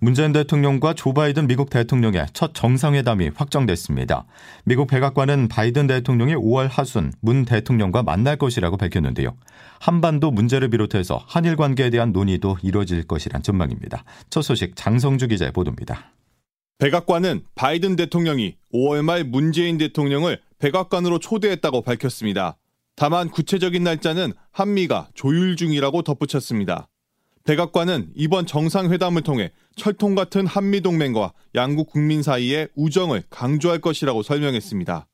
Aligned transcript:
문재인 0.00 0.32
대통령과 0.32 0.94
조 0.94 1.12
바이든 1.12 1.48
미국 1.48 1.70
대통령의 1.70 2.26
첫 2.32 2.54
정상회담이 2.54 3.30
확정됐습니다. 3.34 4.26
미국 4.64 4.86
백악관은 4.86 5.48
바이든 5.48 5.88
대통령이 5.88 6.34
5월 6.34 6.68
하순 6.70 7.12
문 7.20 7.44
대통령과 7.44 8.04
만날 8.04 8.36
것이라고 8.36 8.76
밝혔는데요. 8.76 9.36
한반도 9.80 10.30
문제를 10.30 10.70
비롯해서 10.70 11.24
한일 11.26 11.56
관계에 11.56 11.90
대한 11.90 12.12
논의도 12.12 12.58
이뤄질 12.62 13.08
것이란 13.08 13.42
전망입니다. 13.42 14.04
첫 14.30 14.42
소식 14.42 14.76
장성주 14.76 15.28
기자의 15.28 15.52
보도입니다. 15.52 16.12
백악관은 16.78 17.42
바이든 17.56 17.96
대통령이 17.96 18.54
5월 18.72 19.02
말 19.02 19.24
문재인 19.24 19.78
대통령을 19.78 20.40
백악관으로 20.60 21.18
초대했다고 21.18 21.82
밝혔습니다. 21.82 22.56
다만 22.94 23.30
구체적인 23.30 23.82
날짜는 23.82 24.32
한미가 24.52 25.08
조율 25.14 25.56
중이라고 25.56 26.02
덧붙였습니다. 26.02 26.88
백악관은 27.48 28.10
이번 28.14 28.44
정상회담을 28.44 29.22
통해 29.22 29.52
철통 29.74 30.14
같은 30.14 30.46
한미동맹과 30.46 31.32
양국 31.54 31.88
국민 31.88 32.22
사이의 32.22 32.68
우정을 32.74 33.22
강조할 33.30 33.80
것이라고 33.80 34.22
설명했습니다. 34.22 35.06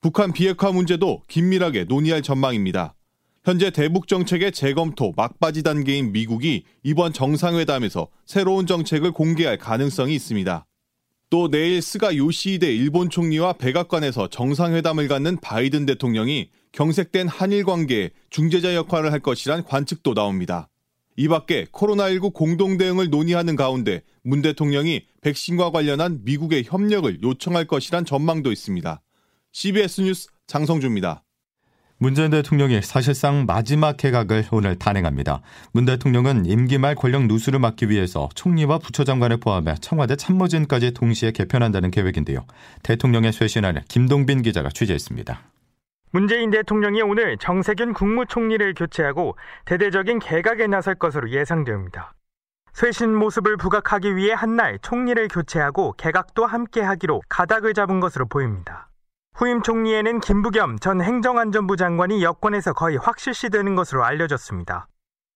북한 0.00 0.32
비핵화 0.32 0.70
문제도 0.70 1.20
긴밀하게 1.26 1.86
논의할 1.86 2.22
전망입니다. 2.22 2.94
현재 3.42 3.70
대북 3.70 4.06
정책의 4.06 4.52
재검토 4.52 5.14
막바지 5.16 5.64
단계인 5.64 6.12
미국이 6.12 6.62
이번 6.84 7.12
정상회담에서 7.12 8.06
새로운 8.24 8.68
정책을 8.68 9.10
공개할 9.10 9.58
가능성이 9.58 10.14
있습니다. 10.14 10.64
또 11.28 11.50
내일 11.50 11.82
스가 11.82 12.16
요시히데 12.16 12.72
일본 12.72 13.10
총리와 13.10 13.54
백악관에서 13.54 14.28
정상회담을 14.28 15.08
갖는 15.08 15.40
바이든 15.40 15.86
대통령이 15.86 16.50
경색된 16.70 17.26
한일 17.26 17.64
관계에 17.64 18.10
중재자 18.30 18.76
역할을 18.76 19.10
할 19.10 19.18
것이란 19.18 19.64
관측도 19.64 20.14
나옵니다. 20.14 20.68
이 21.16 21.28
밖에 21.28 21.66
코로나19 21.66 22.32
공동 22.32 22.76
대응을 22.76 23.10
논의하는 23.10 23.56
가운데 23.56 24.02
문 24.22 24.42
대통령이 24.42 25.06
백신과 25.20 25.70
관련한 25.70 26.20
미국의 26.24 26.64
협력을 26.66 27.22
요청할 27.22 27.66
것이란 27.66 28.04
전망도 28.04 28.50
있습니다. 28.50 29.00
CBS 29.52 30.00
뉴스 30.00 30.28
장성주입니다. 30.46 31.22
문재인 31.96 32.30
대통령이 32.30 32.82
사실상 32.82 33.46
마지막 33.46 33.96
개각을 33.96 34.44
오늘 34.50 34.76
단행합니다. 34.76 35.40
문 35.72 35.84
대통령은 35.84 36.44
임기 36.44 36.78
말 36.78 36.96
권력 36.96 37.26
누수를 37.26 37.60
막기 37.60 37.88
위해서 37.88 38.28
총리와 38.34 38.78
부처장관을 38.80 39.36
포함해 39.38 39.76
청와대 39.80 40.16
참모진까지 40.16 40.92
동시에 40.92 41.30
개편한다는 41.30 41.92
계획인데요. 41.92 42.44
대통령의 42.82 43.32
쇄신안을 43.32 43.84
김동빈 43.88 44.42
기자가 44.42 44.70
취재했습니다. 44.70 45.53
문재인 46.14 46.50
대통령이 46.50 47.02
오늘 47.02 47.36
정세균 47.38 47.92
국무총리를 47.92 48.74
교체하고 48.74 49.36
대대적인 49.64 50.20
개각에 50.20 50.68
나설 50.68 50.94
것으로 50.94 51.28
예상됩니다. 51.30 52.14
쇄신 52.72 53.12
모습을 53.12 53.56
부각하기 53.56 54.14
위해 54.14 54.32
한날 54.32 54.78
총리를 54.78 55.26
교체하고 55.26 55.94
개각도 55.94 56.46
함께 56.46 56.82
하기로 56.82 57.20
가닥을 57.28 57.74
잡은 57.74 57.98
것으로 57.98 58.26
보입니다. 58.26 58.90
후임 59.34 59.60
총리에는 59.60 60.20
김부겸 60.20 60.78
전 60.78 61.02
행정안전부 61.02 61.76
장관이 61.76 62.22
여권에서 62.22 62.74
거의 62.74 62.96
확실시되는 62.96 63.74
것으로 63.74 64.04
알려졌습니다. 64.04 64.86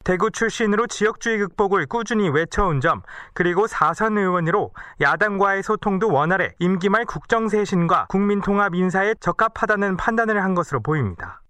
대구 0.08 0.30
출신으로 0.30 0.86
지역주의 0.86 1.38
극복을 1.38 1.84
꾸준히 1.84 2.30
외쳐온 2.30 2.80
점, 2.80 3.02
그리고 3.34 3.66
사선 3.66 4.16
의원으로 4.16 4.72
야당과의 5.02 5.62
소통도 5.62 6.10
원활해 6.10 6.54
임기 6.60 6.88
말 6.88 7.04
국정쇄신과 7.04 8.06
국민통합 8.08 8.74
인사에 8.74 9.16
적합하다는 9.20 9.98
판단을 9.98 10.42
한 10.42 10.54
것으로 10.54 10.80
보입니다. 10.80 11.42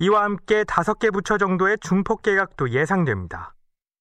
이와 0.00 0.24
함께 0.24 0.64
다섯 0.64 0.98
개 0.98 1.10
부처 1.10 1.38
정도의 1.38 1.78
중폭 1.80 2.22
개각도 2.22 2.70
예상됩니다. 2.70 3.54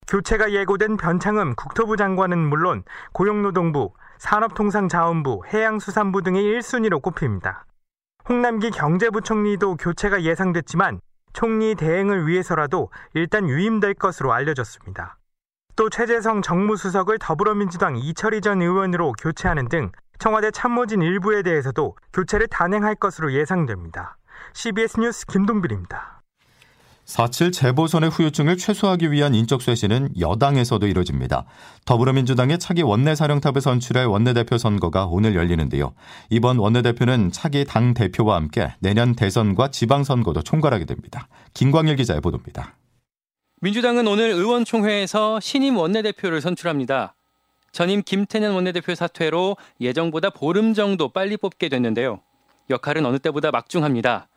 교체가 0.08 0.54
예고된 0.54 0.98
변창흠 0.98 1.54
국토부 1.56 1.96
장관은 1.96 2.40
물론 2.40 2.84
고용노동부, 3.14 3.94
산업통상자원부, 4.18 5.44
해양수산부 5.54 6.24
등의 6.24 6.44
1순위로 6.46 7.04
꼽힙니다. 7.04 7.66
홍남기 8.28 8.72
경제부총리도 8.72 9.76
교체가 9.76 10.24
예상됐지만 10.24 11.00
총리 11.34 11.76
대행을 11.76 12.28
위해서라도 12.28 12.90
일단 13.14 13.50
유임될 13.50 13.96
것으로 13.96 14.34
알려졌습니다. 14.34 15.18
또 15.76 15.90
최재성 15.90 16.42
정무수석을 16.42 17.20
더불어민주당 17.20 17.96
이철희 17.96 18.42
전 18.42 18.62
의원으로 18.62 19.14
교체하는 19.14 19.70
등 19.70 19.92
청와대 20.20 20.52
참모진 20.52 21.02
일부에 21.02 21.42
대해서도 21.42 21.96
교체를 22.12 22.48
단행할 22.48 22.96
것으로 22.96 23.32
예상됩니다. 23.32 24.18
CBS 24.54 25.00
뉴스 25.00 25.26
김동빈입니다. 25.26 26.19
4.7 27.10 27.52
재보선의 27.52 28.12
후유증을 28.12 28.58
최소화하기 28.58 29.12
위한 29.12 29.34
인적 29.34 29.64
쇄신은 29.64 30.10
여당에서도 30.20 30.86
이뤄집니다. 30.86 31.46
더불어민주당의 31.86 32.60
차기 32.60 32.84
원내사령탑을 32.84 33.62
선출할 33.62 34.06
원내대표 34.06 34.60
선거가 34.60 35.08
오늘 35.08 35.36
열리는데요. 35.36 35.94
이번 36.30 36.58
원내대표는 36.58 37.32
차기 37.32 37.66
당 37.66 37.96
대표와 37.96 38.36
함께 38.36 38.76
내년 38.80 39.16
대선과 39.16 39.72
지방선거도 39.72 40.44
총괄하게 40.44 40.86
됩니다. 40.86 41.28
김광일 41.56 41.96
기자의 41.96 42.22
보도입니다. 42.22 42.76
민주당은 43.62 44.08
오늘 44.08 44.30
의원총회에서 44.30 45.40
신임 45.40 45.78
원내대표를 45.78 46.42
선출합니다. 46.42 47.16
전임 47.72 48.04
김태년 48.04 48.54
원내대표 48.54 48.94
사퇴로 48.94 49.58
예정보다 49.82 50.30
보름 50.30 50.76
정도 50.76 51.10
빨리 51.10 51.38
뽑게 51.38 51.70
됐는데요. 51.70 52.20
역할은 52.70 53.04
어느 53.08 53.18
때보다 53.18 53.50
막중합니다. 53.50 54.29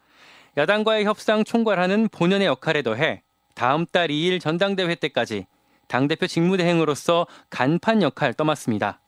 야당과의 0.56 1.04
협상 1.04 1.44
총괄하는 1.44 2.08
본연의 2.08 2.46
역할에 2.46 2.82
더해 2.82 3.22
다음 3.54 3.86
달 3.86 4.08
2일 4.08 4.40
전당대회 4.40 4.94
때까지 4.96 5.46
당대표 5.88 6.26
직무대행으로서 6.26 7.26
간판 7.48 8.02
역할 8.02 8.34
떠맡습니다. 8.34 9.00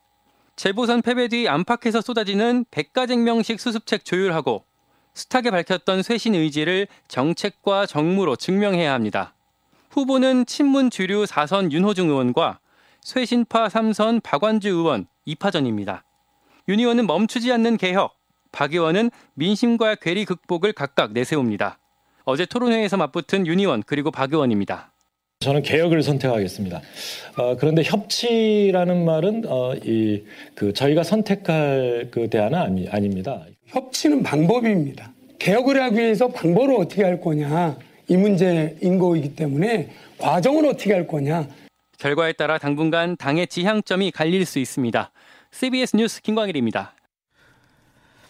재보선 0.57 1.03
패배 1.03 1.29
뒤 1.29 1.49
안팎에서 1.49 2.01
쏟아지는 2.01 2.65
백가쟁명식 2.71 3.61
수습책 3.61 4.05
조율하고 4.05 4.65
숱하게 5.13 5.51
밝혔던 5.51 6.03
쇄신 6.03 6.35
의지를 6.35 6.87
정책과 7.09 7.87
정무로 7.87 8.37
증명해야 8.37 8.93
합니다. 8.93 9.35
후보는 9.91 10.47
친문 10.47 10.91
주류 10.91 11.25
4선 11.25 11.73
윤호중 11.73 12.09
의원과 12.09 12.59
쇄신파 13.03 13.69
3선 13.69 14.23
박완주 14.23 14.69
의원 14.69 15.07
2파전입니다. 15.27 16.03
윤 16.69 16.81
의원은 16.81 17.07
멈추지 17.07 17.53
않는 17.53 17.77
개혁, 17.77 18.17
박 18.55 18.73
의원은 18.73 19.11
민심과 19.35 19.97
괴리 19.97 20.25
극복을 20.25 20.73
각각 20.73 21.13
내세웁니다. 21.13 21.79
어제 22.25 22.47
토론회에서 22.47 22.97
맞붙은 22.97 23.47
윤 23.49 23.59
의원 23.59 23.83
그리고 23.83 24.13
박 24.13 24.33
의원입니다. 24.33 24.93
저는 25.41 25.63
개혁을 25.63 26.03
선택하겠습니다. 26.03 26.81
어, 27.37 27.57
그런데 27.57 27.83
협치라는 27.83 29.05
말은 29.05 29.43
어, 29.47 29.75
이, 29.75 30.23
그 30.55 30.73
저희가 30.73 31.03
선택할 31.03 32.09
그 32.13 32.31
대안은 32.31 32.59
아니, 32.59 32.89
아닙니다. 32.89 33.45
협치는 33.67 34.23
방법입니다. 34.23 35.13
개혁을 35.41 35.83
하기 35.83 35.99
위해서 35.99 36.29
방법을 36.29 36.77
어떻게 36.77 37.03
할 37.03 37.21
거냐 37.21 37.77
이 38.09 38.17
문제인 38.17 38.99
거이기 38.99 39.35
때문에 39.35 39.91
과정을 40.19 40.67
어떻게 40.67 40.93
할 40.95 41.07
거냐. 41.07 41.49
결과에 41.99 42.33
따라 42.33 42.59
당분간 42.59 43.17
당의 43.17 43.49
지향점이 43.49 44.13
갈릴 44.13 44.47
수 44.47 44.61
있습니다. 44.61 45.11
CBS 45.51 45.97
뉴스 45.97 46.23
김광일입니다. 46.23 46.95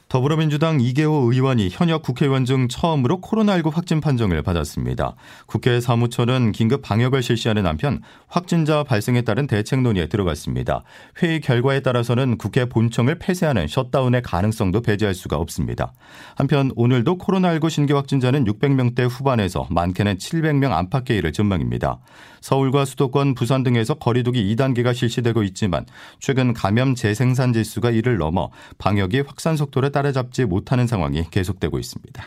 더불어민주당 0.09 0.81
이계호 0.81 1.33
의원이 1.33 1.71
현역 1.73 2.03
국회의원 2.03 2.45
중 2.45 2.69
처음으로 2.69 3.21
코로나19 3.21 3.73
확진 3.73 4.01
판정을 4.01 4.43
받았습니다. 4.43 5.17
국회 5.47 5.81
사무처는 5.81 6.53
긴급 6.53 6.83
방역을 6.83 7.23
실시하는 7.23 7.67
한편 7.67 8.01
확진자 8.29 8.85
발생에 8.85 9.23
따른 9.23 9.47
대책 9.47 9.81
논의에 9.81 10.07
들어갔습니다. 10.07 10.85
회의 11.21 11.41
결과에 11.41 11.81
따라서는 11.81 12.39
국회 12.39 12.67
본청을 12.67 13.19
폐쇄하는 13.19 13.67
셧다운의 13.67 14.23
가능성도 14.23 14.83
배제할 14.83 15.15
수가 15.15 15.37
없습니다. 15.37 15.93
한편 16.37 16.71
오늘도 16.77 17.19
코로나19 17.19 17.71
신규 17.71 17.97
확진자는 17.97 18.45
600명대 18.45 19.09
후반에서 19.09 19.67
많게는 19.71 20.19
700명 20.19 20.73
안팎에 20.73 21.17
이를 21.17 21.33
전망입니다. 21.33 21.99
서울과 22.41 22.85
수도권, 22.85 23.35
부산 23.35 23.63
등에서 23.63 23.95
거리두기 23.95 24.55
2단계가 24.55 24.95
실시되고 24.95 25.43
있지만 25.45 25.87
최근 26.21 26.53
감염 26.53 26.95
재생산 26.95 27.55
지수가 27.55 27.91
이를 27.91 28.19
넘어 28.19 28.51
방역이 28.77 29.21
확산 29.21 29.57
속도를 29.57 29.91
따라 29.93 30.04
잡지 30.13 30.45
못하는 30.45 30.87
상황이 30.87 31.25
계속되고 31.31 31.79
있습니다. 31.79 32.25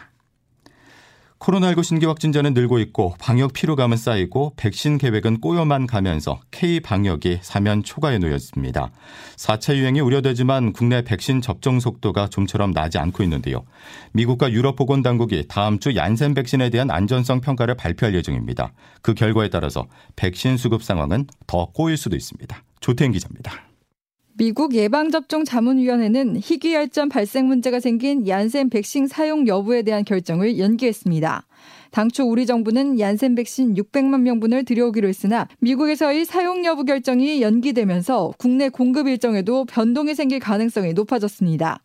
코로나19 1.40 1.84
신규 1.84 2.10
확진자는 2.10 2.54
늘고 2.54 2.80
있고 2.80 3.16
방역 3.20 3.54
피로감은 3.54 3.96
쌓이고 3.96 4.54
백신 4.58 4.98
계획은 4.98 5.40
꼬여만 5.40 5.86
가면서 5.86 6.40
K 6.52 6.80
방역이 6.80 7.40
사면 7.42 7.84
초과에 7.84 8.18
놓였습니다. 8.18 8.92
4차 9.36 9.76
유행이 9.76 10.00
우려되지만 10.00 10.74
국내 10.74 11.04
백신 11.04 11.42
접종 11.42 11.80
속도가 11.80 12.30
좀처럼 12.30 12.72
나지 12.72 12.98
않고 12.98 13.24
있는데요. 13.24 13.64
미국과 14.14 14.52
유럽 14.52 14.76
보건 14.76 15.04
당국이 15.04 15.46
다음 15.48 15.80
주 15.80 15.96
얀센 15.96 16.34
백신에 16.34 16.70
대한 16.70 16.90
안전성 16.90 17.42
평가를 17.42 17.76
발표할 17.76 18.16
예정입니다. 18.16 18.74
그 19.02 19.14
결과에 19.14 19.50
따라서 19.50 19.86
백신 20.16 20.58
수급 20.58 20.84
상황은 20.84 21.28
더 21.46 21.68
꼬일 21.68 21.98
수도 21.98 22.16
있습니다. 22.16 22.64
조태인 22.80 23.12
기자입니다. 23.12 23.67
미국 24.40 24.76
예방접종 24.76 25.46
자문위원회는 25.46 26.38
희귀혈전 26.38 27.10
발생 27.10 27.48
문제가 27.48 27.80
생긴 27.80 28.28
얀센 28.28 28.70
백신 28.70 29.08
사용 29.08 29.48
여부에 29.48 29.82
대한 29.82 30.06
결정을 30.06 30.60
연기했습니다. 30.60 31.48
당초 31.90 32.24
우리 32.24 32.46
정부는 32.46 33.00
얀센 33.00 33.34
백신 33.34 33.74
600만 33.74 34.22
명분을 34.22 34.64
들여오기로 34.64 35.08
했으나 35.08 35.48
미국에서의 35.58 36.26
사용 36.26 36.64
여부 36.66 36.86
결정이 36.86 37.42
연기되면서 37.42 38.34
국내 38.38 38.70
공급 38.70 39.08
일정에도 39.08 39.66
변동이 39.66 40.14
생길 40.14 40.38
가능성이 40.40 40.94
높아졌습니다. 40.94 41.82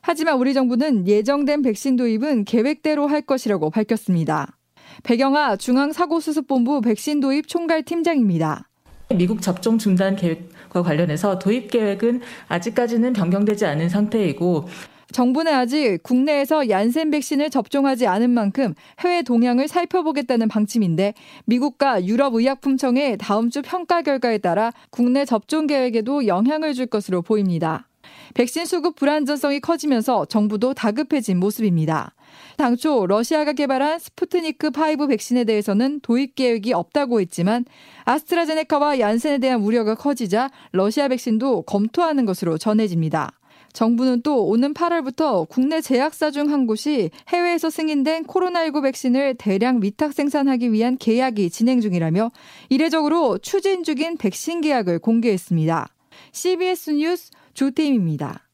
하지만 0.00 0.38
우리 0.38 0.54
정부는 0.54 1.08
예정된 1.08 1.62
백신 1.62 1.96
도입은 1.96 2.44
계획대로 2.44 3.08
할 3.08 3.20
것이라고 3.20 3.70
밝혔습니다. 3.70 4.56
배경아 5.02 5.56
중앙사고수습본부 5.56 6.82
백신 6.82 7.18
도입 7.18 7.48
총괄 7.48 7.82
팀장입니다. 7.82 8.68
미국 9.12 9.42
접종 9.42 9.78
중단 9.78 10.14
계획 10.14 10.48
과 10.76 10.82
관련해서 10.82 11.38
도입 11.38 11.70
계획은 11.70 12.20
아직까지는 12.48 13.14
변경되지 13.14 13.64
않은 13.64 13.88
상태이고 13.88 14.68
정부는 15.12 15.54
아직 15.54 16.02
국내에서 16.02 16.68
얀센 16.68 17.10
백신을 17.10 17.48
접종하지 17.48 18.06
않은 18.06 18.28
만큼 18.28 18.74
해외 19.00 19.22
동향을 19.22 19.68
살펴보겠다는 19.68 20.48
방침인데 20.48 21.14
미국과 21.46 22.04
유럽의약품청의 22.04 23.16
다음 23.18 23.48
주 23.48 23.62
평가 23.62 24.02
결과에 24.02 24.38
따라 24.38 24.72
국내 24.90 25.24
접종 25.24 25.66
계획에도 25.66 26.26
영향을 26.26 26.74
줄 26.74 26.86
것으로 26.86 27.22
보입니다. 27.22 27.88
백신 28.34 28.66
수급 28.66 28.96
불안전성이 28.96 29.60
커지면서 29.60 30.26
정부도 30.26 30.74
다급해진 30.74 31.38
모습입니다. 31.38 32.15
당초 32.56 33.06
러시아가 33.06 33.52
개발한 33.52 33.98
스푸트니크 33.98 34.70
5 35.00 35.06
백신에 35.08 35.44
대해서는 35.44 36.00
도입 36.00 36.34
계획이 36.34 36.72
없다고 36.72 37.20
했지만 37.20 37.64
아스트라제네카와 38.04 39.00
얀센에 39.00 39.38
대한 39.38 39.60
우려가 39.60 39.94
커지자 39.94 40.50
러시아 40.72 41.08
백신도 41.08 41.62
검토하는 41.62 42.24
것으로 42.24 42.58
전해집니다. 42.58 43.32
정부는 43.76 44.22
또 44.22 44.46
오는 44.46 44.72
8월부터 44.72 45.46
국내 45.50 45.82
제약사 45.82 46.30
중 46.30 46.46
한 46.50 46.66
곳이 46.66 47.10
해외에서 47.28 47.68
승인된 47.68 48.24
코로나19 48.24 48.82
백신을 48.84 49.34
대량 49.34 49.82
위탁 49.82 50.14
생산하기 50.14 50.72
위한 50.72 50.96
계약이 50.96 51.50
진행 51.50 51.80
중이라며 51.80 52.30
이례적으로 52.70 53.36
추진 53.38 53.84
중인 53.84 54.16
백신 54.16 54.62
계약을 54.62 55.00
공개했습니다. 55.00 55.88
CBS 56.32 56.90
뉴스 56.92 57.30
조태임입니다. 57.52 58.45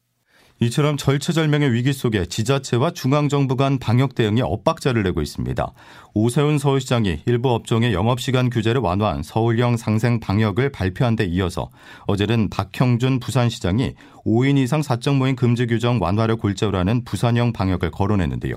이처럼 0.59 0.97
절체절명의 0.97 1.73
위기 1.73 1.91
속에 1.91 2.25
지자체와 2.25 2.91
중앙정부 2.91 3.55
간 3.57 3.79
방역 3.79 4.15
대응에 4.15 4.41
엇박자를 4.41 5.03
내고 5.03 5.21
있습니다. 5.21 5.73
오세훈 6.13 6.57
서울시장이 6.57 7.23
일부 7.25 7.49
업종의 7.49 7.93
영업시간 7.93 8.49
규제를 8.49 8.79
완화한 8.79 9.23
서울형 9.23 9.77
상생 9.77 10.19
방역을 10.19 10.71
발표한 10.71 11.15
데 11.15 11.25
이어서 11.25 11.69
어제는 12.05 12.49
박형준 12.49 13.19
부산시장이 13.19 13.93
5인 14.25 14.57
이상 14.57 14.81
사적 14.81 15.17
모임 15.17 15.35
금지 15.35 15.65
규정 15.67 15.99
완화를 16.01 16.37
골자로 16.37 16.77
하는 16.77 17.03
부산형 17.03 17.51
방역을 17.51 17.91
거론했는데요. 17.91 18.55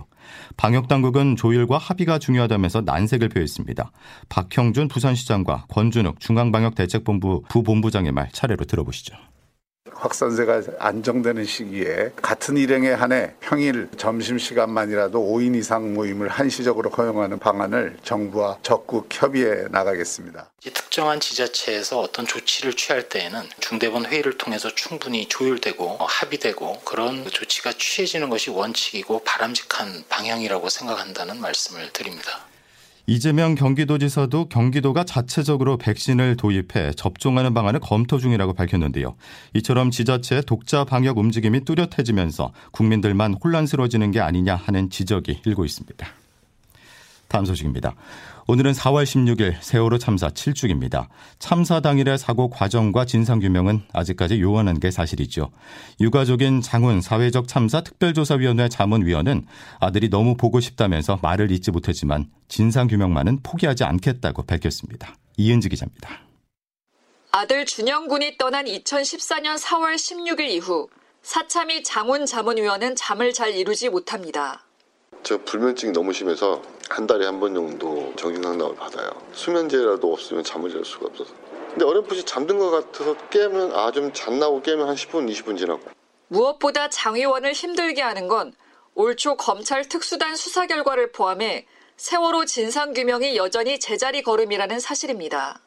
방역당국은 0.57 1.37
조율과 1.37 1.79
합의가 1.79 2.19
중요하다면서 2.19 2.83
난색을 2.83 3.31
표했습니다. 3.31 3.91
박형준 4.29 4.89
부산시장과 4.89 5.67
권준욱 5.69 6.21
중앙방역대책본부 6.21 7.45
부본부장의 7.49 8.13
말 8.13 8.29
차례로 8.31 8.65
들어보시죠. 8.67 9.17
확산세가 9.95 10.63
안정되는 10.79 11.45
시기에 11.45 12.13
같은 12.17 12.57
일행에 12.57 12.91
한해 12.93 13.35
평일 13.41 13.89
점심시간만이라도 13.97 15.19
5인 15.19 15.57
이상 15.57 15.95
모임을 15.95 16.29
한시적으로 16.29 16.91
허용하는 16.91 17.39
방안을 17.39 17.99
정부와 18.03 18.59
적극 18.63 19.09
협의해 19.11 19.67
나가겠습니다. 19.71 20.51
특정한 20.73 21.21
지자체에서 21.21 22.01
어떤 22.01 22.27
조치를 22.27 22.75
취할 22.75 23.09
때에는 23.09 23.43
중대본 23.61 24.07
회의를 24.07 24.39
통해서 24.39 24.75
충분히 24.75 25.29
조율되고 25.29 25.99
합의되고 26.01 26.81
그런 26.85 27.25
조치가 27.25 27.73
취해지는 27.73 28.31
것이 28.31 28.51
원칙이고 28.51 29.23
바람직한 29.25 30.05
방향이라고 30.09 30.69
생각한다는 30.69 31.41
말씀을 31.41 31.93
드립니다. 31.93 32.47
이재명 33.09 33.55
경기도지사도 33.55 34.49
경기도가 34.49 35.05
자체적으로 35.05 35.77
백신을 35.77 36.37
도입해 36.37 36.93
접종하는 36.97 37.55
방안을 37.55 37.79
검토 37.81 38.19
중이라고 38.19 38.53
밝혔는데요. 38.53 39.15
이처럼 39.55 39.93
지자체의 39.93 40.43
독자 40.45 40.85
방역 40.85 41.19
움직임이 41.19 41.65
뚜렷해지면서 41.65 42.53
국민들만 42.73 43.35
혼란스러워지는 43.35 44.11
게 44.11 44.21
아니냐 44.21 44.57
하는 44.57 44.91
지적이 44.91 45.41
일고 45.47 45.65
있습니다. 45.65 46.07
다음 47.29 47.45
소식입니다. 47.45 47.95
오늘은 48.49 48.73
4월 48.73 49.05
16일 49.05 49.57
세월호 49.61 49.99
참사 49.99 50.29
7주기입니다. 50.29 51.09
참사 51.39 51.81
당일의 51.81 52.19
사고 52.19 52.49
과정과 52.49 53.05
진상규명은 53.05 53.83
아직까지 53.93 54.41
요원한 54.41 54.79
게 54.79 54.91
사실이죠. 54.91 55.51
유가족인 56.01 56.63
장훈 56.63 57.01
사회적 57.01 57.49
참사 57.49 57.81
특별조사위원회 57.83 58.69
자문위원은 58.69 59.47
아들이 59.81 60.09
너무 60.09 60.37
보고 60.37 60.61
싶다면서 60.61 61.19
말을 61.23 61.51
잇지 61.51 61.73
못했지만 61.73 62.31
진상규명만은 62.49 63.41
포기하지 63.43 63.85
않겠다고 63.85 64.45
밝혔습니다. 64.45 65.17
이은지 65.37 65.69
기자입니다. 65.69 66.21
아들 67.33 67.67
준영 67.67 68.09
군이 68.09 68.39
떠난 68.39 68.65
2014년 68.65 69.59
4월 69.59 69.97
16일 69.97 70.49
이후 70.51 70.89
사참이 71.23 71.83
장훈 71.83 72.25
자문위원은 72.25 72.95
잠을 72.95 73.33
잘 73.33 73.53
이루지 73.55 73.89
못합니다. 73.89 74.66
저 75.27 75.37
불면증이 75.39 75.93
너무 75.93 76.13
심해서 76.13 76.63
한 76.89 77.05
달에 77.09 77.27
한 77.27 77.41
번 77.41 77.53
정도 77.53 78.13
정신상담을 78.15 78.77
받아요. 78.77 79.11
수면제라도 79.33 80.13
없으면 80.13 80.45
잠을 80.45 80.71
잘 80.71 80.85
수가 80.85 81.07
없어서. 81.07 81.35
근데 81.71 81.85
어렴풋이 81.85 82.23
잠든 82.23 82.61
것 82.61 82.71
같아서 82.71 83.17
깨면 83.31 83.73
아 83.75 83.91
좀 83.91 84.13
잤나고 84.13 84.63
깨면 84.63 84.87
한 84.89 84.95
10분 84.95 85.29
20분 85.29 85.59
지나고. 85.59 85.81
무엇보다 86.29 86.89
장 86.91 87.17
의원을 87.17 87.55
힘들게 87.55 88.03
하는 88.03 88.29
건 88.29 88.53
올 88.95 89.17
초 89.17 89.37
검찰 89.37 89.85
특수단 89.89 90.37
수사 90.37 90.67
결과를 90.69 91.11
포함해 91.11 91.67
세월호 91.97 92.45
진상규명이 92.45 93.37
여전히 93.37 93.81
제자리 93.81 94.23
걸음이라는 94.23 94.79
사실입니다. 94.79 95.61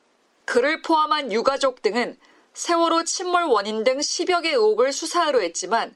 그를 0.46 0.82
포함한 0.82 1.34
유가족 1.34 1.82
등은 1.82 2.18
세월호 2.54 3.04
침몰 3.04 3.44
원인 3.44 3.84
등 3.84 3.98
10여 3.98 4.42
개 4.42 4.52
의혹을 4.54 4.94
수사하려 4.94 5.42
했지만 5.42 5.94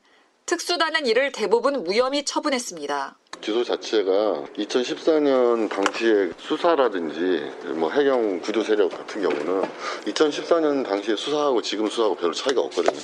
특수단은 0.47 1.05
이를 1.07 1.31
대부분 1.31 1.83
무혐의 1.85 2.25
처분했습니다. 2.25 3.17
기소 3.43 3.61
자체가 3.61 4.45
2014년 4.57 5.69
당시의 5.69 6.31
수사라든지 6.37 7.51
뭐 7.75 7.91
해경 7.91 8.39
구조 8.39 8.63
세력 8.63 8.89
같은 8.89 9.21
경우는 9.21 9.69
2014년 10.05 10.85
당시의 10.85 11.17
수사하고 11.17 11.61
지금 11.61 11.89
수사하고 11.89 12.15
별로 12.15 12.33
차이가 12.33 12.61
없거든요. 12.61 12.97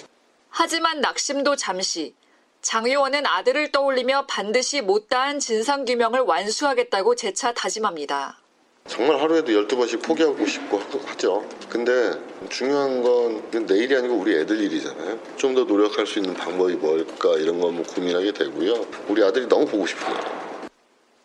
하지만 0.49 1.01
낙심도 1.01 1.57
잠시 1.57 2.15
장 2.61 2.85
의원은 2.85 3.25
아들을 3.25 3.73
떠올리며 3.73 4.27
반드시 4.27 4.79
못다한 4.79 5.39
진상규명을 5.39 6.21
완수하겠다고 6.21 7.15
재차 7.15 7.53
다짐합니다. 7.53 8.39
정말 8.87 9.19
하루에도 9.19 9.51
12번씩 9.51 10.01
포기하고 10.01 10.45
싶고 10.45 10.79
하죠. 11.19 11.47
근데 11.69 12.11
중요한 12.49 13.03
건 13.03 13.29
내 13.51 13.75
일이 13.77 13.95
아니고 13.95 14.15
우리 14.15 14.35
애들 14.35 14.59
일이잖아요. 14.59 15.19
좀 15.35 15.53
더 15.55 15.63
노력할 15.63 16.05
수 16.07 16.19
있는 16.19 16.33
방법이 16.33 16.75
뭘까 16.75 17.33
이런 17.37 17.59
거뭐 17.59 17.83
고민하게 17.83 18.31
되고요. 18.31 18.85
우리 19.07 19.23
아들이 19.23 19.47
너무 19.47 19.65
보고 19.65 19.85
싶어요. 19.85 20.15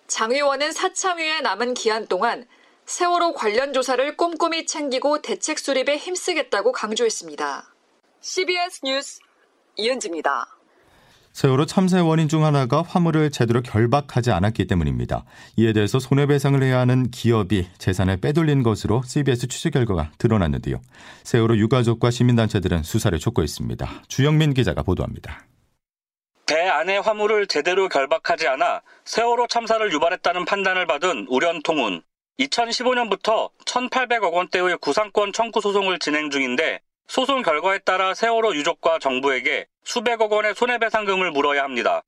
장 0.06 0.32
의원은 0.32 0.72
사참위에 0.72 1.40
남은 1.42 1.74
기한 1.74 2.06
동안 2.06 2.46
세월호 2.86 3.34
관련 3.34 3.72
조사를 3.72 4.16
꼼꼼히 4.16 4.66
챙기고 4.66 5.22
대책 5.22 5.58
수립에 5.58 5.96
힘쓰겠다고 5.96 6.72
강조했습니다. 6.72 7.74
CBS 8.20 8.80
뉴스 8.84 9.20
이은지입니다. 9.76 10.53
세월호 11.34 11.66
참사의 11.66 12.08
원인 12.08 12.28
중 12.28 12.44
하나가 12.44 12.82
화물을 12.82 13.28
제대로 13.32 13.60
결박하지 13.60 14.30
않았기 14.30 14.68
때문입니다. 14.68 15.24
이에 15.56 15.72
대해서 15.72 15.98
손해배상을 15.98 16.62
해야 16.62 16.78
하는 16.78 17.10
기업이 17.10 17.66
재산을 17.76 18.18
빼돌린 18.18 18.62
것으로 18.62 19.02
CBS 19.04 19.48
취재 19.48 19.70
결과가 19.70 20.12
드러났는데요. 20.18 20.80
세월호 21.24 21.56
유가족과 21.56 22.12
시민단체들은 22.12 22.84
수사를 22.84 23.18
촉구했습니다. 23.18 24.04
주영민 24.06 24.54
기자가 24.54 24.84
보도합니다. 24.84 25.44
배 26.46 26.68
안에 26.68 26.98
화물을 26.98 27.48
제대로 27.48 27.88
결박하지 27.88 28.46
않아 28.46 28.82
세월호 29.04 29.48
참사를 29.48 29.92
유발했다는 29.92 30.44
판단을 30.44 30.86
받은 30.86 31.26
우련통운. 31.28 32.02
2015년부터 32.38 33.50
1,800억 33.64 34.32
원대의 34.32 34.78
구상권 34.80 35.32
청구 35.32 35.60
소송을 35.60 35.98
진행 35.98 36.30
중인데 36.30 36.80
소송 37.06 37.42
결과에 37.42 37.78
따라 37.78 38.14
세월호 38.14 38.54
유족과 38.54 38.98
정부에게 38.98 39.66
수백억 39.84 40.32
원의 40.32 40.54
손해배상금을 40.54 41.30
물어야 41.30 41.62
합니다. 41.62 42.02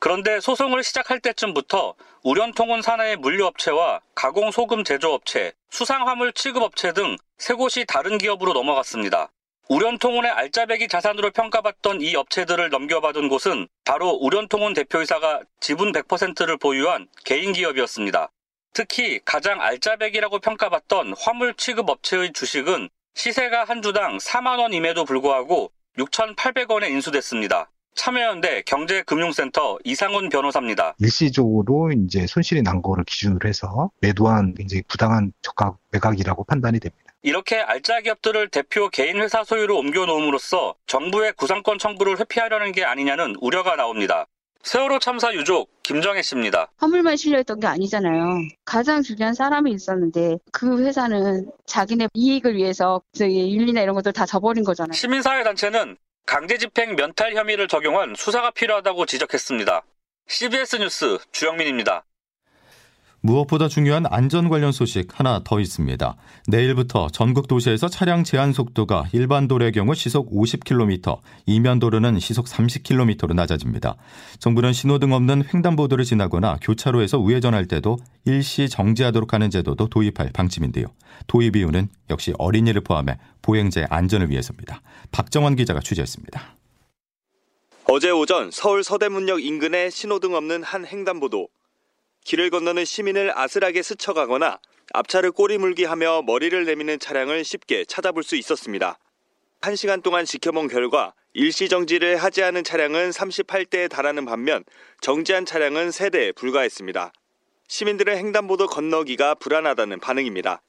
그런데 0.00 0.40
소송을 0.40 0.82
시작할 0.82 1.20
때쯤부터 1.20 1.94
우련통운 2.24 2.82
산하의 2.82 3.16
물류업체와 3.18 4.00
가공소금 4.16 4.82
제조업체, 4.84 5.52
수상화물 5.70 6.32
취급업체 6.32 6.92
등 6.92 7.16
세 7.42 7.54
곳이 7.54 7.84
다른 7.88 8.18
기업으로 8.18 8.52
넘어갔습니다. 8.52 9.28
우련통운의 9.68 10.30
알짜배기 10.30 10.86
자산으로 10.86 11.32
평가받던 11.32 12.00
이 12.00 12.14
업체들을 12.14 12.70
넘겨받은 12.70 13.28
곳은 13.28 13.66
바로 13.84 14.10
우련통운 14.10 14.74
대표이사가 14.74 15.40
지분 15.58 15.90
100%를 15.90 16.56
보유한 16.58 17.08
개인 17.24 17.52
기업이었습니다. 17.52 18.30
특히 18.74 19.18
가장 19.24 19.60
알짜배기라고 19.60 20.38
평가받던 20.38 21.14
화물 21.18 21.54
취급업체의 21.54 22.32
주식은 22.32 22.88
시세가 23.14 23.64
한 23.64 23.82
주당 23.82 24.16
4만 24.18 24.58
원임에도 24.58 25.04
불구하고 25.04 25.70
6,800원에 25.98 26.90
인수됐습니다. 26.90 27.70
참여연대 27.94 28.62
경제금융센터 28.62 29.78
이상훈 29.84 30.30
변호사입니다. 30.30 30.94
일시적으로 30.98 31.92
이제 31.92 32.26
손실이 32.26 32.62
난 32.62 32.80
거를 32.80 33.04
기준으로 33.04 33.46
해서 33.46 33.90
매도한 34.00 34.54
굉장히 34.54 34.82
부당한 34.88 35.32
저가 35.42 35.76
매각이라고 35.90 36.44
판단이 36.44 36.80
됩니다. 36.80 37.12
이렇게 37.22 37.60
알짜 37.60 38.00
기업들을 38.00 38.48
대표 38.48 38.88
개인 38.88 39.20
회사 39.20 39.44
소유로 39.44 39.78
옮겨놓음으로써 39.78 40.74
정부의 40.86 41.34
구상권 41.34 41.78
청구를 41.78 42.18
회피하려는 42.18 42.72
게 42.72 42.84
아니냐는 42.84 43.36
우려가 43.40 43.76
나옵니다. 43.76 44.26
세월호 44.62 45.00
참사 45.00 45.32
유족 45.34 45.70
김정혜 45.82 46.22
씨입니다. 46.22 46.68
화물만 46.76 47.16
실려있던 47.16 47.58
게 47.60 47.66
아니잖아요. 47.66 48.42
가장 48.64 49.02
중요한 49.02 49.34
사람이 49.34 49.72
있었는데 49.72 50.38
그 50.52 50.84
회사는 50.84 51.50
자기네 51.66 52.08
이익을 52.14 52.56
위해서 52.56 53.02
윤리나 53.20 53.80
이런 53.82 53.94
것들 53.94 54.12
다 54.12 54.24
저버린 54.24 54.62
거잖아요. 54.64 54.92
시민사회단체는 54.92 55.96
강제집행 56.26 56.94
면탈 56.94 57.34
혐의를 57.34 57.66
적용한 57.66 58.14
수사가 58.16 58.52
필요하다고 58.52 59.06
지적했습니다. 59.06 59.82
CBS 60.28 60.76
뉴스 60.76 61.18
주영민입니다. 61.32 62.04
무엇보다 63.22 63.68
중요한 63.68 64.04
안전 64.10 64.48
관련 64.48 64.72
소식 64.72 65.18
하나 65.18 65.40
더 65.44 65.60
있습니다. 65.60 66.16
내일부터 66.48 67.08
전국 67.08 67.46
도시에서 67.46 67.88
차량 67.88 68.24
제한 68.24 68.52
속도가 68.52 69.06
일반 69.12 69.46
도로의 69.46 69.70
경우 69.70 69.94
시속 69.94 70.32
50km, 70.32 71.20
이면 71.46 71.78
도로는 71.78 72.18
시속 72.18 72.46
30km로 72.46 73.32
낮아집니다. 73.34 73.94
정부는 74.40 74.72
신호등 74.72 75.12
없는 75.12 75.44
횡단보도를 75.54 76.04
지나거나 76.04 76.58
교차로에서 76.60 77.18
우회전할 77.18 77.66
때도 77.66 77.98
일시 78.24 78.68
정지하도록 78.68 79.32
하는 79.32 79.50
제도도 79.50 79.88
도입할 79.88 80.30
방침인데요. 80.32 80.86
도입 81.28 81.54
이유는 81.56 81.88
역시 82.10 82.32
어린이를 82.38 82.80
포함해 82.80 83.18
보행자의 83.42 83.86
안전을 83.88 84.30
위해서입니다. 84.30 84.82
박정원 85.12 85.54
기자가 85.54 85.78
취재했습니다. 85.78 86.56
어제 87.88 88.10
오전 88.10 88.50
서울 88.50 88.82
서대문역 88.82 89.44
인근의 89.44 89.92
신호등 89.92 90.34
없는 90.34 90.64
한 90.64 90.86
횡단보도. 90.86 91.48
길을 92.24 92.50
건너는 92.50 92.84
시민을 92.84 93.36
아슬하게 93.36 93.82
스쳐가거나 93.82 94.58
앞차를 94.94 95.32
꼬리물기 95.32 95.84
하며 95.84 96.22
머리를 96.22 96.64
내미는 96.64 96.98
차량을 96.98 97.44
쉽게 97.44 97.84
찾아볼 97.84 98.22
수 98.22 98.36
있었습니다. 98.36 98.98
1시간 99.60 100.02
동안 100.02 100.24
지켜본 100.24 100.68
결과 100.68 101.14
일시 101.34 101.68
정지를 101.68 102.16
하지 102.16 102.42
않은 102.42 102.64
차량은 102.64 103.10
38대에 103.10 103.88
달하는 103.88 104.24
반면 104.24 104.64
정지한 105.00 105.46
차량은 105.46 105.90
3대에 105.90 106.34
불과했습니다. 106.34 107.12
시민들은 107.68 108.18
횡단보도 108.18 108.66
건너기가 108.66 109.34
불안하다는 109.36 110.00
반응입니다. 110.00 110.60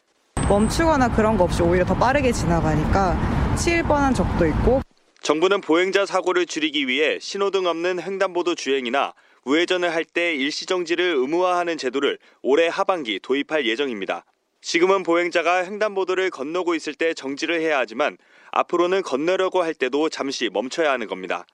멈추거나 0.48 1.14
그런 1.16 1.38
거 1.38 1.44
없이 1.44 1.62
오히려 1.62 1.86
더 1.86 1.96
빠르게 1.96 2.32
지나가니까 2.32 3.56
치일 3.58 3.84
뻔한 3.84 4.14
적도 4.14 4.46
있고 4.48 4.82
정부는 5.22 5.62
보행자 5.62 6.06
사고를 6.06 6.46
줄이기 6.46 6.88
위해 6.88 7.18
신호등 7.20 7.66
없는 7.66 8.02
횡단보도 8.02 8.56
주행이나 8.56 9.14
우회전을 9.46 9.94
할 9.94 10.06
때 10.06 10.36
일시정지를 10.36 11.16
의무화하는 11.18 11.78
제도를 11.78 12.20
올해 12.42 12.68
하반기 12.68 13.20
도입할 13.22 13.66
예정입니다. 13.66 14.26
지금은 14.62 15.04
보행자가 15.04 15.66
횡단보도를 15.66 16.30
건너고 16.30 16.76
있을 16.76 16.94
때 16.94 17.14
정지를 17.14 17.62
해야 17.62 17.80
하지만 17.80 18.18
앞으로는 18.52 19.02
건너려고 19.02 19.64
할 19.64 19.74
때도 19.74 20.10
잠시 20.10 20.50
멈춰야 20.52 20.92
하는 20.92 21.08
겁니다. 21.08 21.46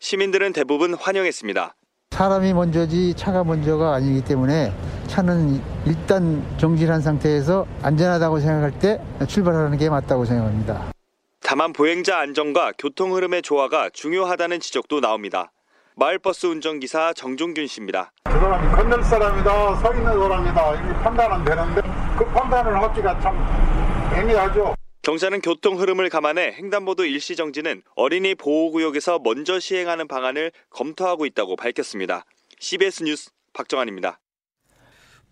시민들은 0.00 0.52
대부분 0.52 0.94
환영했습니다. 0.94 1.74
사람이 2.10 2.52
먼저지 2.52 3.14
차가 3.16 3.42
먼저가 3.44 3.94
아니기 3.94 4.22
때문에 4.24 4.72
차는 5.06 5.60
일단 5.86 6.44
정지한 6.58 7.00
상태에서 7.00 7.66
안전하다고 7.82 8.40
생각할 8.40 8.78
때 8.78 9.00
출발하는 9.28 9.78
게 9.78 9.88
맞다고 9.88 10.24
생각합니다. 10.24 10.92
다만 11.40 11.72
보행자 11.72 12.18
안전과 12.18 12.72
교통 12.78 13.14
흐름의 13.14 13.42
조화가 13.42 13.90
중요하다는 13.90 14.60
지적도 14.60 15.00
나옵니다. 15.00 15.51
마을버스 15.96 16.46
운전기사 16.46 17.12
정종균 17.12 17.66
씨입니다. 17.66 18.12
그 18.24 18.32
사람이 18.32 18.72
건널 18.74 19.04
사람이다, 19.04 19.74
서 19.76 19.94
있는 19.94 20.18
사람이다 20.18 20.74
이렇게 20.74 21.02
판단은 21.02 21.44
되는데 21.44 21.82
그 22.18 22.24
판단을 22.24 22.82
하기가 22.82 23.20
참 23.20 24.12
애매하죠. 24.14 24.74
경찰은 25.02 25.40
교통 25.40 25.80
흐름을 25.80 26.08
감안해 26.08 26.54
횡단보도 26.54 27.04
일시 27.04 27.34
정지는 27.36 27.82
어린이 27.96 28.34
보호구역에서 28.34 29.18
먼저 29.18 29.58
시행하는 29.58 30.06
방안을 30.06 30.52
검토하고 30.70 31.26
있다고 31.26 31.56
밝혔습니다. 31.56 32.24
CBS 32.60 33.02
뉴스 33.02 33.30
박정환입니다. 33.52 34.18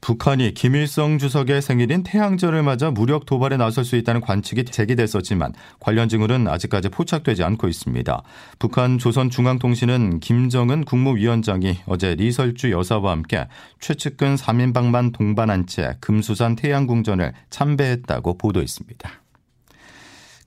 북한이 0.00 0.54
김일성 0.54 1.18
주석의 1.18 1.60
생일인 1.60 2.02
태양절을 2.02 2.62
맞아 2.62 2.90
무력 2.90 3.26
도발에 3.26 3.56
나설 3.58 3.84
수 3.84 3.96
있다는 3.96 4.22
관측이 4.22 4.64
제기됐었지만 4.64 5.52
관련 5.78 6.08
징후는 6.08 6.48
아직까지 6.48 6.88
포착되지 6.88 7.44
않고 7.44 7.68
있습니다. 7.68 8.22
북한 8.58 8.98
조선중앙통신은 8.98 10.20
김정은 10.20 10.84
국무위원장이 10.84 11.80
어제 11.86 12.14
리설주 12.14 12.70
여사와 12.70 13.12
함께 13.12 13.46
최측근 13.78 14.36
3인방만 14.36 15.12
동반한 15.12 15.66
채 15.66 15.96
금수산 16.00 16.56
태양궁전을 16.56 17.34
참배했다고 17.50 18.38
보도했습니다. 18.38 19.10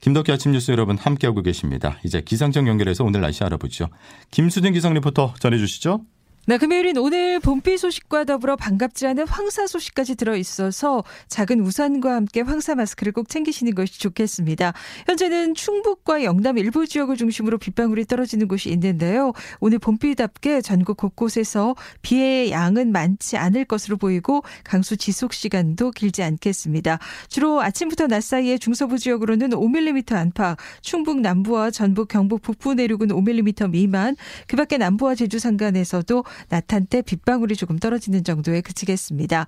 김덕기 0.02 0.34
아침 0.34 0.52
뉴스 0.52 0.72
여러분 0.72 0.98
함께하고 0.98 1.44
계십니다. 1.44 1.98
이제 2.04 2.20
기상청 2.20 2.68
연결해서 2.68 3.06
오늘 3.06 3.22
날씨 3.22 3.42
알아보죠. 3.46 3.88
김수진 4.32 4.74
기상 4.74 4.94
리포터 4.94 5.36
전해주시죠. 5.40 6.02
네, 6.46 6.58
금요일인 6.58 6.98
오늘 6.98 7.40
봄비 7.40 7.78
소식과 7.78 8.26
더불어 8.26 8.58
반갑지 8.58 9.08
않은 9.08 9.26
황사 9.30 9.66
소식까지 9.66 10.16
들어 10.16 10.36
있어서 10.36 11.06
작은 11.30 11.62
우산과 11.62 12.14
함께 12.14 12.42
황사 12.42 12.76
마스크를 12.76 13.14
꼭 13.14 13.30
챙기시는 13.30 13.74
것이 13.76 13.98
좋겠습니다. 14.02 14.74
현재는 15.08 15.56
충북과 15.56 16.26
영남 16.26 16.58
일부 16.58 16.86
지역을 16.86 17.16
중심으로 17.16 17.60
빗방울이 17.60 18.04
떨어지는 18.04 18.50
곳이 18.50 18.70
있는데요. 18.72 19.32
오늘 19.62 19.80
봄비답게 19.80 20.60
전국 20.60 20.98
곳곳에서 20.98 21.76
비의 22.02 22.52
양은 22.52 22.92
많지 22.92 23.38
않을 23.38 23.64
것으로 23.64 23.96
보이고 23.96 24.44
강수 24.66 24.98
지속 24.98 25.32
시간도 25.32 25.92
길지 25.92 26.24
않겠습니다. 26.24 27.00
주로 27.30 27.62
아침부터 27.62 28.08
낮 28.08 28.22
사이에 28.22 28.58
중서부 28.58 29.00
지역으로는 29.00 29.52
5mm 29.52 30.12
안팎, 30.12 30.58
충북 30.82 31.22
남부와 31.22 31.72
전북 31.72 32.10
경북 32.10 32.42
북부 32.42 32.74
내륙은 32.74 33.08
5mm 33.08 33.70
미만, 33.70 34.18
그 34.46 34.58
밖에 34.58 34.78
남부와 34.78 35.16
제주 35.16 35.40
산간에서도 35.40 36.26
낮한때 36.50 37.02
빗방울이 37.02 37.56
조금 37.56 37.80
떨어지는 37.80 38.24
정도에 38.24 38.62
그치겠습니다. 38.62 39.46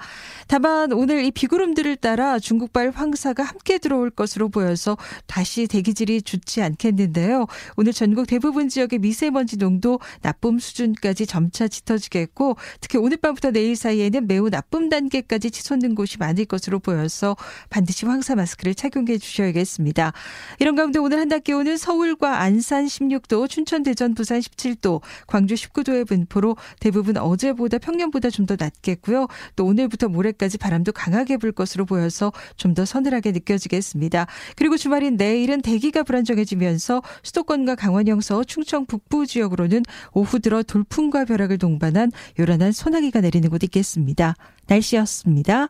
다만 0.47 0.91
오늘 0.91 1.23
이 1.23 1.31
비구름들을 1.31 1.95
따라 1.97 2.39
중국발 2.39 2.91
황사가 2.91 3.43
함께 3.43 3.77
들어올 3.77 4.09
것으로 4.09 4.49
보여서 4.49 4.97
다시 5.27 5.67
대기질이 5.67 6.21
좋지 6.21 6.61
않겠는데요. 6.61 7.47
오늘 7.77 7.93
전국 7.93 8.27
대부분 8.27 8.69
지역의 8.69 8.99
미세먼지 8.99 9.57
농도 9.57 9.99
나쁨 10.21 10.59
수준까지 10.59 11.25
점차 11.25 11.67
짙어지겠고 11.67 12.57
특히 12.81 12.97
오늘 12.97 13.17
밤부터 13.17 13.51
내일 13.51 13.75
사이에는 13.75 14.27
매우 14.27 14.49
나쁨 14.49 14.89
단계까지 14.89 15.51
치솟는 15.51 15.95
곳이 15.95 16.17
많을 16.17 16.45
것으로 16.45 16.79
보여서 16.79 17.35
반드시 17.69 18.05
황사 18.05 18.35
마스크를 18.35 18.75
착용해 18.75 19.17
주셔야겠습니다. 19.17 20.13
이런 20.59 20.75
가운데 20.75 20.99
오늘 20.99 21.19
한낮 21.19 21.43
기온은 21.43 21.77
서울과 21.77 22.41
안산 22.41 22.85
16도, 22.85 23.49
춘천, 23.49 23.83
대전, 23.83 24.13
부산 24.15 24.39
17도, 24.39 25.01
광주 25.27 25.55
19도의 25.55 26.07
분포로 26.07 26.55
대부분 26.79 27.17
어제보다 27.17 27.77
평년보다 27.79 28.29
좀 28.29 28.45
더 28.45 28.55
낮겠고요. 28.59 29.27
또 29.55 29.65
오늘부터 29.65 30.07
모레까지 30.07 30.59
바람도 30.59 30.91
강하게 30.91 31.37
불 31.37 31.51
것으로 31.51 31.85
보여서 31.85 32.31
좀 32.57 32.75
더 32.75 32.85
서늘하게 32.85 33.31
느껴지겠습니다. 33.31 34.27
그리고 34.55 34.77
주말인 34.77 35.15
내일은 35.17 35.61
대기가 35.61 36.03
불안정해지면서 36.03 37.01
수도권과 37.23 37.75
강원 37.75 38.07
영서, 38.07 38.43
충청 38.43 38.85
북부 38.85 39.25
지역으로는 39.25 39.83
오후 40.13 40.39
들어 40.39 40.61
돌풍과 40.61 41.25
벼락을 41.25 41.57
동반한 41.57 42.11
요란한 42.39 42.71
소나기가 42.71 43.21
내리는 43.21 43.49
곳 43.49 43.63
있겠습니다. 43.63 44.35
날씨였습니다. 44.67 45.69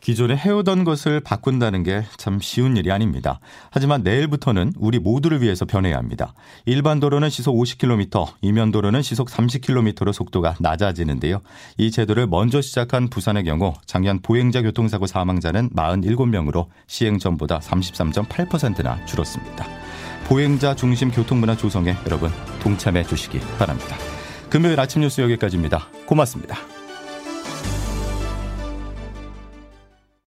기존에 0.00 0.36
해오던 0.36 0.84
것을 0.84 1.20
바꾼다는 1.20 1.82
게 1.82 2.04
참 2.16 2.40
쉬운 2.40 2.76
일이 2.76 2.90
아닙니다. 2.92 3.40
하지만 3.70 4.02
내일부터는 4.02 4.74
우리 4.76 4.98
모두를 4.98 5.40
위해서 5.40 5.64
변해야 5.64 5.96
합니다. 5.96 6.34
일반 6.66 7.00
도로는 7.00 7.30
시속 7.30 7.56
50km, 7.56 8.34
이면 8.42 8.70
도로는 8.70 9.02
시속 9.02 9.28
30km로 9.28 10.12
속도가 10.12 10.56
낮아지는데요. 10.60 11.40
이 11.78 11.90
제도를 11.90 12.26
먼저 12.26 12.60
시작한 12.60 13.08
부산의 13.08 13.44
경우 13.44 13.74
작년 13.86 14.20
보행자 14.20 14.62
교통사고 14.62 15.06
사망자는 15.06 15.70
47명으로 15.70 16.66
시행 16.86 17.18
전보다 17.18 17.60
33.8%나 17.60 19.04
줄었습니다. 19.06 19.66
보행자 20.26 20.74
중심 20.74 21.10
교통문화 21.10 21.56
조성에 21.56 21.96
여러분 22.04 22.30
동참해 22.60 23.04
주시기 23.04 23.40
바랍니다. 23.58 23.96
금요일 24.50 24.78
아침 24.78 25.00
뉴스 25.00 25.20
여기까지입니다. 25.20 25.88
고맙습니다. 26.06 26.77